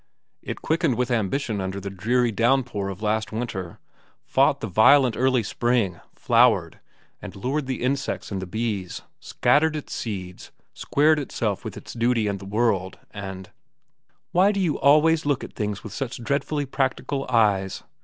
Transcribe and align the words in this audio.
"It 0.41 0.63
quickened 0.63 0.95
with 0.95 1.11
ambition 1.11 1.61
under 1.61 1.79
the 1.79 1.91
dreary 1.91 2.31
downpour 2.31 2.89
of 2.89 3.03
last 3.03 3.31
winter, 3.31 3.77
fought 4.25 4.59
the 4.59 4.65
violent 4.65 5.15
early 5.15 5.43
spring, 5.43 6.01
flowered, 6.15 6.79
and 7.21 7.35
lured 7.35 7.67
the 7.67 7.83
insects 7.83 8.31
and 8.31 8.41
the 8.41 8.47
bees, 8.47 9.03
scattered 9.19 9.75
its 9.75 9.93
seeds, 9.93 10.49
squared 10.73 11.19
itself 11.19 11.63
with 11.63 11.77
its 11.77 11.93
duty 11.93 12.25
and 12.25 12.39
the 12.39 12.45
world, 12.45 12.97
and—" 13.11 13.51
"Why 14.31 14.51
do 14.51 14.59
you 14.59 14.79
always 14.79 15.23
look 15.27 15.43
at 15.43 15.53
things 15.53 15.83
with 15.83 15.93
such 15.93 16.23
dreadfully 16.23 16.65
practical 16.65 17.27
eyes?" 17.29 17.83